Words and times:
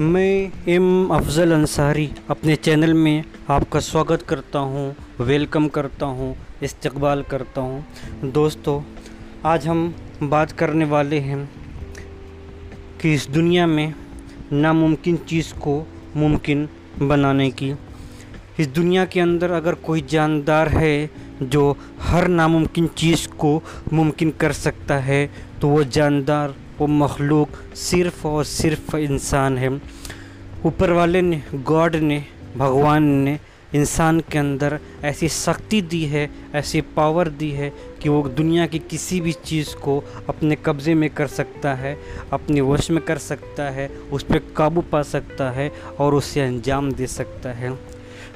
मैं 0.00 0.50
एम 0.68 1.10
अफज़ल 1.14 1.52
अंसारी 1.52 2.08
अपने 2.30 2.54
चैनल 2.56 2.94
में 2.94 3.24
आपका 3.50 3.80
स्वागत 3.80 4.22
करता 4.22 4.58
हूँ, 4.58 4.94
वेलकम 5.20 5.68
करता 5.68 6.06
हूँ, 6.06 6.34
इस्तकबाल 6.62 7.22
करता 7.22 7.60
हूँ। 7.60 8.32
दोस्तों 8.32 8.80
आज 9.46 9.66
हम 9.66 9.94
बात 10.22 10.52
करने 10.52 10.84
वाले 10.84 11.18
हैं 11.18 11.38
कि 13.02 13.12
इस 13.14 13.28
दुनिया 13.28 13.66
में 13.66 13.94
नामुमकिन 14.52 15.16
चीज़ 15.28 15.52
को 15.54 15.78
मुमकिन 16.16 16.68
बनाने 16.98 17.50
की 17.50 17.72
इस 18.60 18.66
दुनिया 18.66 19.04
के 19.04 19.20
अंदर 19.20 19.50
अगर 19.50 19.74
कोई 19.84 20.00
जानदार 20.10 20.68
है 20.68 21.10
जो 21.42 21.70
हर 22.00 22.28
नामुमकिन 22.28 22.86
चीज़ 22.96 23.28
को 23.38 23.60
मुमकिन 23.92 24.30
कर 24.30 24.52
सकता 24.52 24.98
है 25.00 25.26
तो 25.60 25.68
वो 25.68 25.84
जानदार 25.84 26.54
वो 26.78 26.86
मखलूक 26.86 27.48
सिर्फ़ 27.74 28.26
और 28.26 28.44
सिर्फ़ 28.44 28.96
इंसान 28.96 29.58
है। 29.58 29.80
ऊपर 30.66 30.90
वाले 30.90 31.22
ने, 31.22 31.42
गॉड 31.54 31.96
ने, 31.96 32.24
भगवान 32.56 33.02
ने 33.02 33.38
इंसान 33.74 34.20
के 34.20 34.38
अंदर 34.38 34.78
ऐसी 35.04 35.28
शक्ति 35.28 35.80
दी 35.82 36.04
है, 36.04 36.30
ऐसी 36.54 36.80
पावर 36.80 37.28
दी 37.28 37.50
है 37.50 37.72
कि 38.02 38.08
वो 38.08 38.22
दुनिया 38.28 38.66
की 38.66 38.78
किसी 38.78 39.20
भी 39.20 39.32
चीज़ 39.32 39.74
को 39.76 40.04
अपने 40.28 40.56
कब्ज़े 40.56 40.94
में 40.94 41.10
कर 41.10 41.26
सकता 41.26 41.74
है, 41.74 41.96
अपने 42.32 42.60
वश 42.60 42.90
में 42.90 43.02
कर 43.04 43.18
सकता 43.18 43.70
है, 43.70 43.88
उस 44.12 44.22
पर 44.22 44.38
काबू 44.56 44.80
पा 44.80 45.02
सकता 45.02 45.50
है 45.50 45.70
और 46.00 46.14
उसे 46.14 46.40
अंजाम 46.40 46.92
दे 46.92 47.06
सकता 47.06 47.52
है। 47.52 47.78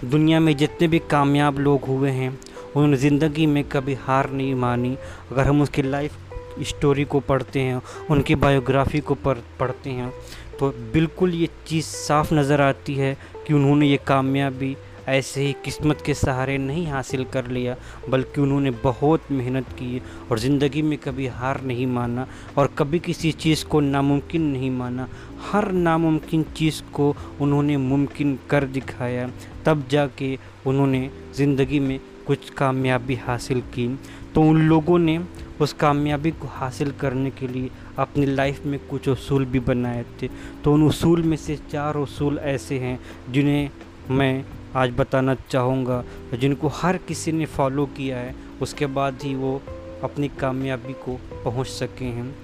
दुनिया 0.04 0.40
में 0.40 0.56
जितने 0.56 0.88
भी 0.88 0.98
कामयाब 0.98 1.58
लोग 1.58 1.84
हुए 1.84 2.10
हैं, 2.10 2.30
उन्होंने 2.76 2.96
ज़िंदगी 2.96 3.46
में 3.46 3.64
कभी 3.64 3.94
हार 3.94 4.30
नहीं 4.30 4.54
मानी। 4.54 4.96
अगर 5.32 5.42
हम 5.42 5.62
उसकी 5.62 5.82
लाइफ 5.82 6.12
स्टोरी 6.62 7.04
को 7.04 7.20
पढ़ते 7.20 7.60
हैं, 7.60 7.80
उनकी 8.10 8.34
बायोग्राफी 8.34 9.00
को 9.00 9.14
पढ़, 9.16 9.38
पढ़ते 9.60 9.90
हैं। 9.90 10.12
तो 10.60 10.68
बिल्कुल 10.92 11.34
ये 11.34 11.48
चीज़ 11.66 11.86
साफ़ 11.86 12.34
नज़र 12.34 12.60
आती 12.60 12.94
है 12.94 13.16
कि 13.46 13.54
उन्होंने 13.54 13.86
ये 13.86 13.96
कामयाबी 14.06 14.76
ऐसे 15.08 15.42
ही 15.42 15.52
किस्मत 15.64 16.00
के 16.06 16.14
सहारे 16.14 16.56
नहीं 16.58 16.86
हासिल 16.86 17.24
कर 17.24 17.46
लिया, 17.46 17.76
बल्कि 18.08 18.40
उन्होंने 18.40 18.70
बहुत 18.82 19.30
मेहनत 19.30 19.68
की 19.72 20.02
और 20.30 20.38
ज़िंदगी 20.38 20.82
में 20.82 20.96
कभी 20.98 21.26
हार 21.26 21.60
नहीं 21.62 21.86
माना 21.86 22.26
और 22.58 22.70
कभी 22.78 22.98
किसी 22.98 23.32
चीज़ 23.34 23.64
को 23.64 23.80
नामुमकिन 23.80 24.42
नहीं 24.42 24.70
माना। 24.70 25.08
हर 25.50 25.70
नामुमकिन 25.72 26.42
चीज़ 26.56 26.82
को 26.94 27.14
उन्होंने 27.40 27.76
मुमकिन 27.76 28.38
कर 28.50 28.64
दिखाया। 28.66 29.30
तब 29.66 29.88
जाके 29.90 30.36
उन्होंने 30.66 31.08
ज़िंदगी 31.36 31.80
में 31.80 31.98
कुछ 32.28 32.50
कामयाबी 32.50 33.14
हासिल 33.14 33.60
की। 33.74 33.88
तो 34.34 34.42
उन 34.42 34.60
लोगों 34.62 34.98
ने 34.98 35.18
उस 35.60 35.72
कामयाबी 35.72 36.30
को 36.30 36.48
हासिल 36.48 36.90
करने 36.92 37.30
के 37.30 37.46
लिए 37.48 37.70
अपनी 37.98 38.26
लाइफ 38.26 38.66
में 38.66 38.78
कुछ 38.88 39.08
असूल 39.08 39.44
भी 39.44 39.60
बनाए 39.60 40.04
थे। 40.22 40.28
तो 40.64 40.72
उन 40.72 40.88
असूल 40.88 41.22
में 41.22 41.36
से 41.36 41.56
चार 41.70 41.96
असूल 41.96 42.38
ऐसे 42.38 42.78
हैं 42.78 42.98
जिन्हें 43.30 43.70
मैं 44.10 44.44
आज 44.76 44.90
बताना 44.90 45.34
चाहूँगा, 45.50 46.04
जिनको 46.40 46.68
हर 46.68 46.96
किसी 46.96 47.32
ने 47.32 47.46
फॉलो 47.46 47.86
किया 47.86 48.18
है। 48.18 48.34
उसके 48.62 48.86
बाद 48.86 49.18
ही 49.22 49.34
वो 49.34 49.60
अपनी 50.02 50.28
कामयाबी 50.28 50.92
को 50.92 51.18
पहुँच 51.44 51.66
सके 51.66 52.04
हैं। 52.04 52.34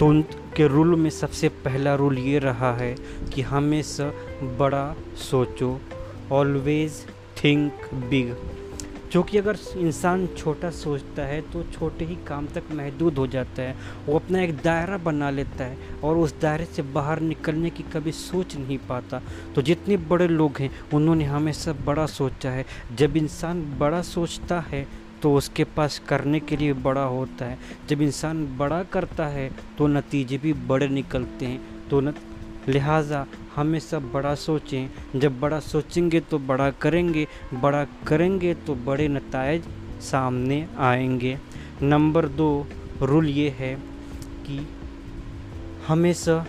तो 0.00 0.06
उनके 0.06 0.66
रूल 0.66 0.94
में 0.96 1.10
सबसे 1.10 1.48
पहला 1.64 1.94
रूल 1.94 2.18
ये 2.18 2.38
रहा 2.38 2.72
है 2.76 2.94
कि 3.34 3.42
हमेशा 3.42 4.10
बड़ा 4.58 4.94
सोचो 5.30 5.80
ऑलवेज़ 6.32 7.02
थिंक 7.44 7.72
बिग 8.10 8.34
क्योंकि 9.12 9.38
अगर 9.38 9.56
इंसान 9.76 10.26
छोटा 10.36 10.70
सोचता 10.70 11.22
है 11.22 11.40
तो 11.42 11.62
छोटे 11.72 12.04
ही 12.04 12.16
काम 12.26 12.46
तक 12.46 12.64
महदूद 12.72 13.18
हो 13.18 13.26
जाता 13.26 13.62
है। 13.62 13.76
वो 14.06 14.16
अपना 14.16 14.42
एक 14.42 14.54
दायरा 14.56 14.98
बना 14.98 15.30
लेता 15.30 15.64
है 15.64 15.76
और 16.04 16.16
उस 16.16 16.34
दायरे 16.40 16.64
से 16.66 16.82
बाहर 16.90 17.20
निकलने 17.22 17.70
की 17.70 17.82
कभी 17.92 18.12
सोच 18.12 18.56
नहीं 18.56 18.78
पाता। 18.88 19.22
तो 19.54 19.62
जितने 19.62 19.96
बड़े 19.96 20.28
लोग 20.28 20.58
हैं, 20.58 20.70
उन्होंने 20.94 21.24
हमेशा 21.24 21.72
बड़ा 21.86 22.06
सोचा 22.08 22.50
है। 22.50 22.64
जब 22.96 23.16
इंसान 23.16 23.62
बड़ा 23.78 24.02
सोचता 24.04 24.60
है 24.60 24.86
तो 25.22 25.34
उसके 25.34 25.64
पास 25.66 25.98
करने 26.08 26.40
के 26.40 26.56
लिए 26.56 26.72
बड़ा 26.74 27.04
होता 27.04 27.44
है। 27.44 27.58
जब 27.88 28.02
इंसान 28.02 28.46
बड़ा 28.58 28.82
करता 28.82 29.26
है 29.26 29.50
तो 29.78 29.86
नतीजे 29.86 30.38
भी 30.38 30.52
बड़े 30.52 30.88
निकलते 30.88 31.46
हैं। 31.46 31.60
तो 31.90 32.00
न 32.00 32.12
लिहाजा 32.68 33.26
हमें 33.56 33.78
सब 33.80 34.10
बड़ा 34.12 34.34
सोचें। 34.34 35.20
जब 35.20 35.38
बड़ा 35.40 35.60
सोचेंगे 35.60 36.20
तो 36.20 36.38
बड़ा 36.38 36.70
करेंगे 36.70 37.26
बड़ा 37.54 37.84
करेंगे 38.06 38.54
तो 38.56 38.74
बड़े 38.74 39.08
नतज 39.08 39.68
सामने 40.02 40.66
आएँगे। 40.78 41.38
नंबर 41.82 42.26
दो, 42.28 42.66
रूल 43.02 43.28
ये 43.28 43.48
है 43.48 43.74
कि 44.46 44.66
हमेशा 45.88 46.44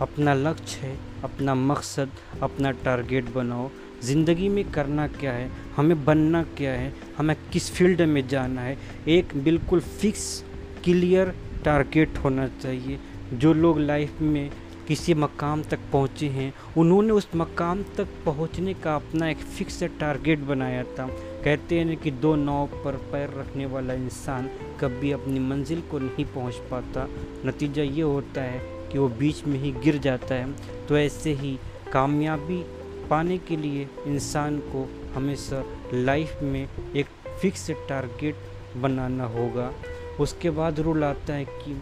अपना 0.00 0.34
लक्ष्य 0.34 0.80
है, 0.80 0.96
अपना 1.24 1.54
मकसद, 1.54 2.10
अपना 2.42 2.70
टारगेट 2.84 3.32
बनाओ। 3.34 3.70
ज़िंदगी 4.04 4.48
में 4.48 4.64
करना 4.70 5.06
क्या 5.08 5.32
है, 5.32 5.50
हमें 5.76 6.04
बनना 6.04 6.42
क्या 6.56 6.72
है, 6.72 6.92
हमें 7.18 7.36
किस 7.52 7.70
फ़ील्ड 7.70 8.02
में 8.02 8.26
जाना 8.28 8.60
है, 8.60 8.76
एक 9.08 9.36
बिल्कुल 9.36 9.80
फिक्स, 9.80 10.44
क्लियर 10.84 11.34
टारगेट 11.64 12.18
होना 12.18 12.46
चाहिए। 12.62 12.98
जो 13.32 13.52
लोग 13.52 13.78
लाइफ 13.80 14.20
में 14.20 14.50
किसी 14.88 15.14
मकाम 15.14 15.62
तक 15.62 15.78
पहुँचे 15.92 16.28
हैं। 16.28 16.52
उन्होंने 16.76 17.12
उस 17.12 17.28
मकाम 17.36 17.82
तक 17.96 18.08
पहुँचने 18.26 18.74
का 18.74 18.94
अपना 18.94 19.28
एक 19.30 19.36
फिक्स 19.36 19.82
टारगेट 20.00 20.38
बनाया 20.38 20.82
था। 20.84 21.06
कहते 21.44 21.78
हैं 21.78 21.96
कि 21.96 22.10
दो 22.10 22.34
नाव 22.36 22.66
पर 22.84 22.96
पैर 23.12 23.30
रखने 23.30 23.66
वाला 23.66 23.94
इंसान 23.94 24.48
कभी 24.80 25.12
अपनी 25.12 25.40
मंजिल 25.40 25.80
को 25.80 25.98
नहीं 25.98 26.24
पहुँच 26.24 26.54
पाता। 26.70 27.06
नतीजा 27.46 27.82
ये 27.82 28.02
होता 28.02 28.42
है 28.42 28.60
कि 28.92 28.98
वो 28.98 29.08
बीच 29.08 29.44
में 29.44 29.58
ही 29.58 29.72
गिर 29.72 29.98
जाता 29.98 30.34
है। 30.34 30.52
तो 30.86 30.98
ऐसे 30.98 31.32
ही 31.32 31.58
कामयाबी 31.92 32.64
पाने 33.10 33.38
के 33.38 33.56
लिए 33.56 33.88
इंसान 34.06 34.58
को 34.58 34.88
हमेशा 35.14 35.64
लाइफ 35.94 36.38
में 36.42 36.68
एक 36.96 37.06
फिक्स 37.40 37.70
टारगेट 37.88 38.36
बनाना 38.76 39.24
होगा। 39.24 39.72
उसके 40.20 40.50
बाद 40.50 40.80
रूल 40.80 41.04
आता 41.04 41.34
है 41.34 41.44
कि 41.44 41.72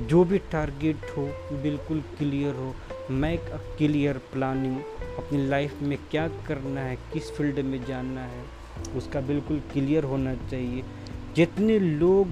जो 0.00 0.24
भी 0.24 0.38
टारगेट 0.38 0.96
हो, 0.96 1.26
बिल्कुल 1.52 2.00
क्लियर 2.00 2.54
हो 2.54 2.74
मेक 3.10 3.40
अ 3.40 3.56
क्लियर 3.56 4.18
प्लानिंग 4.18 4.76
अपनी 5.18 5.46
लाइफ 5.46 5.82
में 5.82 5.98
क्या 6.10 6.28
करना 6.28 6.80
है, 6.80 6.96
किस 6.96 7.30
फ़ील्ड 7.30 7.58
में 7.58 7.84
जाना 7.84 8.20
है, 8.20 8.44
उसका 8.96 9.20
बिल्कुल 9.20 9.60
क्लियर 9.72 10.04
होना 10.04 10.34
चाहिए। 10.34 10.84
जितने 11.36 11.78
लोग 11.78 12.28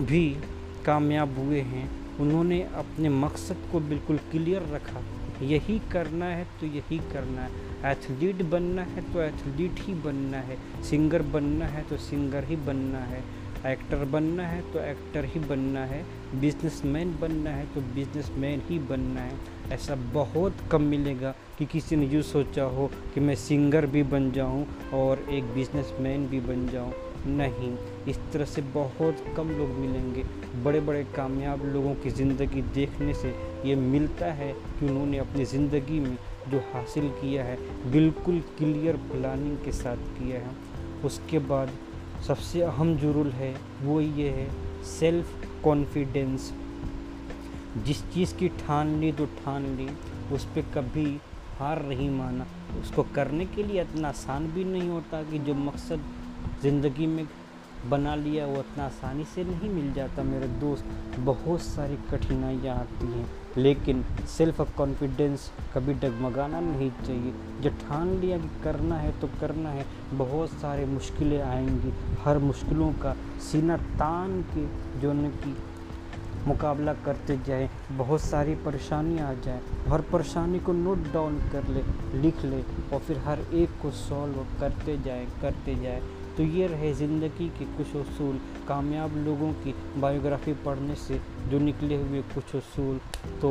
भी 0.00 0.36
कामयाब 0.84 1.38
हुए 1.38 1.60
हैं, 1.60 2.18
उन्होंने 2.18 2.62
अपने 2.62 3.08
मकसद 3.08 3.56
को 3.72 3.80
बिल्कुल 3.80 4.16
क्लियर 4.16 4.62
रखा। 4.62 5.00
यही 5.42 5.80
करना 5.92 6.24
है 6.24 6.46
तो 6.60 6.66
यही 6.66 6.98
करना 6.98 7.42
है। 7.42 7.50
एथलीट 7.92 8.42
बनना 8.42 8.82
है 8.82 9.12
तो 9.12 9.22
एथलीट 9.22 9.72
ही 9.76 9.94
बनना 9.94 10.36
है। 10.36 10.82
सिंगर 10.82 11.22
बनना 11.22 11.66
है 11.66 11.82
तो 11.82 11.96
सिंगर 11.96 12.44
ही 12.44 12.56
बनना 12.56 12.98
है। 12.98 13.39
एक्टर 13.66 14.04
बनना 14.04 14.42
है 14.42 14.60
तो 14.72 14.80
एक्टर 14.80 15.24
ही 15.24 15.40
बनना 15.40 15.84
है, 15.84 16.04
बिजनेसमैन 16.34 17.14
बनना 17.20 17.50
है 17.50 17.66
तो 17.74 17.80
बिजनेसमैन 17.94 18.62
ही 18.68 18.78
बनना 18.78 19.20
है। 19.20 19.38
ऐसा 19.72 19.94
बहुत 20.12 20.56
कम 20.70 20.82
मिलेगा 20.82 21.34
कि 21.58 21.66
किसी 21.66 21.96
ने 21.96 22.06
यूँ 22.06 22.22
सोचा 22.22 22.62
हो 22.66 22.90
कि 23.14 23.20
मैं 23.20 23.34
सिंगर 23.34 23.86
भी 23.86 24.02
बन 24.04 24.30
जाऊँ 24.32 24.66
और 24.94 25.24
एक 25.30 25.52
बिजनेसमैन 25.54 26.26
भी 26.28 26.40
बन 26.40 26.66
जाऊँ। 26.68 26.92
नहीं, 27.28 27.72
इस 28.08 28.18
तरह 28.32 28.44
से 28.44 28.62
बहुत 28.74 29.24
कम 29.36 29.50
लोग 29.50 29.70
मिलेंगे। 29.70 30.22
बड़े 30.64 30.80
बड़े 30.80 31.04
कामयाब 31.16 31.64
लोगों 31.64 31.94
की 31.94 32.10
ज़िंदगी 32.10 32.62
देखने 32.74 33.14
से 33.14 33.34
ये 33.64 33.74
मिलता 33.74 34.32
है 34.32 34.52
कि 34.52 34.86
उन्होंने 34.86 35.18
अपनी 35.18 35.44
ज़िंदगी 35.44 36.00
में 36.00 36.16
जो 36.48 36.58
हासिल 36.72 37.08
किया 37.20 37.44
है, 37.44 37.58
बिल्कुल 37.92 38.40
क्लियर 38.58 38.96
प्लानिंग 39.12 39.56
के 39.64 39.72
साथ 39.74 39.96
किया 40.18 40.40
है। 40.40 40.56
उसके 41.04 41.38
बाद 41.38 41.70
सबसे 42.26 42.60
अहम 42.62 42.94
जो 42.96 43.12
रूल 43.12 43.30
है, 43.32 43.54
वो 43.82 44.00
ये 44.00 44.28
है 44.30 44.48
सेल्फ 44.88 45.46
कॉन्फिडेंस 45.64 46.52
जिस 47.86 48.02
चीज़ 48.12 48.34
की 48.34 48.48
ठान 48.58 48.98
ली 49.00 49.12
तो 49.12 49.26
ठान 49.36 49.64
ली, 49.76 49.88
उस 50.34 50.44
पर 50.46 50.62
कभी 50.74 51.06
हार 51.58 51.82
नहीं 51.84 52.08
माना। 52.10 52.46
उसको 52.80 53.02
करने 53.14 53.46
के 53.46 53.62
लिए 53.62 53.80
इतना 53.82 54.08
आसान 54.08 54.46
भी 54.52 54.64
नहीं 54.64 54.88
होता 54.88 55.22
कि 55.22 55.38
जो 55.38 55.54
मकसद 55.56 56.04
ज़िंदगी 56.62 57.06
में 57.06 57.24
बना 57.86 58.14
लिया, 58.14 58.46
वो 58.46 58.56
इतना 58.56 58.84
आसानी 58.84 59.24
से 59.24 59.44
नहीं 59.44 59.68
मिल 59.70 59.92
जाता। 59.92 60.22
मेरे 60.22 60.48
दोस्त, 60.60 60.84
बहुत 61.18 61.60
सारी 61.60 61.96
कठिनाइयाँ 62.10 62.76
आती 62.76 63.06
हैं, 63.06 63.26
लेकिन 63.56 64.04
सेल्फ 64.28 64.60
कॉन्फिडेंस 64.76 65.50
कभी 65.74 65.94
डगमगाना 65.94 66.60
नहीं 66.60 66.90
चाहिए। 67.06 67.32
जब 67.62 67.78
ठान 67.78 68.08
लिया 68.08 68.38
कि 68.38 68.50
करना 68.64 68.96
है 68.96 69.12
तो 69.20 69.28
करना 69.40 69.70
है। 69.70 69.86
बहुत 70.12 70.50
सारे 70.50 70.84
मुश्किलें 70.86 71.40
आएँगी। 71.42 71.92
हर 72.22 72.38
मुश्किलों 72.38 72.92
का 72.92 73.16
सीना 73.42 73.76
तान 73.76 74.40
के 74.54 74.66
जो 75.00 75.12
न 75.12 75.30
कि 75.36 75.56
मुकाबला 76.46 76.92
करते 76.94 77.38
जाए। 77.46 77.68
बहुत 77.92 78.20
सारी 78.20 78.54
परेशानियाँ 78.54 79.28
आ 79.30 79.32
जाए। 79.34 79.60
हर 79.88 80.00
परेशानी 80.02 80.58
को 80.58 80.72
नोट 80.72 81.12
डाउन 81.12 81.38
कर 81.52 81.68
ले, 81.68 81.82
लिख 82.20 82.44
ले 82.44 82.62
और 82.92 82.98
फिर 82.98 83.18
हर 83.18 83.40
एक 83.54 83.70
को 83.82 83.90
सॉल्व 83.90 84.46
करते 84.60 84.96
जाए 84.98 85.26
करते 85.42 85.74
जाए। 85.74 86.02
तो 86.40 86.44
ये 86.44 86.66
रहे 86.66 86.92
ज़िंदगी 86.94 87.48
के 87.48 87.64
कुछ 87.76 87.96
असूल 87.96 88.38
कामयाब 88.68 89.16
लोगों 89.16 89.52
की 89.52 89.74
बायोग्राफी 90.00 90.52
पढ़ने 90.64 90.94
से 90.94 91.20
जो 91.48 91.58
निकले 91.58 91.96
हुए 91.96 92.22
कुछ 92.34 92.54
असूल 92.56 93.00
तो 93.42 93.50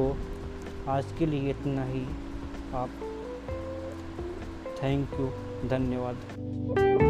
आज 0.88 1.14
के 1.20 1.26
लिए 1.26 1.50
इतना 1.50 1.84
ही। 1.84 2.02
आप 2.74 2.90
थैंक 4.84 5.14
यू 5.14 5.30
धन्यवाद। 5.70 7.09